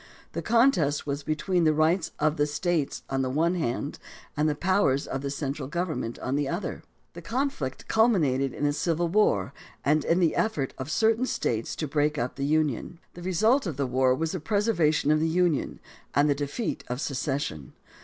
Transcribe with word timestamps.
The 0.31 0.41
contest 0.41 1.05
was 1.05 1.21
between 1.21 1.63
the 1.63 1.75
rights 1.75 2.11
of 2.17 2.37
the 2.37 2.47
States 2.47 3.03
on 3.07 3.21
the 3.21 3.29
one 3.29 3.53
hand 3.53 3.99
and 4.35 4.49
the 4.49 4.55
powers 4.55 5.05
of 5.05 5.21
the 5.21 5.29
central 5.29 5.67
government 5.67 6.17
on 6.17 6.35
the 6.35 6.47
other. 6.49 6.81
The 7.13 7.21
conflict 7.21 7.87
culminated 7.87 8.51
in 8.51 8.63
the 8.63 8.73
Civil 8.73 9.09
War 9.09 9.53
and 9.85 10.03
in 10.03 10.19
the 10.19 10.35
effort 10.35 10.73
of 10.79 10.89
certain 10.89 11.27
States 11.27 11.75
to 11.75 11.87
break 11.87 12.17
up 12.17 12.33
the 12.35 12.45
Union. 12.45 12.97
The 13.13 13.21
result 13.21 13.67
of 13.67 13.77
the 13.77 13.85
war 13.85 14.15
was 14.15 14.31
the 14.31 14.39
preservation 14.39 15.11
of 15.11 15.19
the 15.19 15.27
Union 15.29 15.79
and 16.15 16.27
the 16.27 16.33
defeat 16.33 16.83
of 16.87 16.99
secession. 16.99 17.73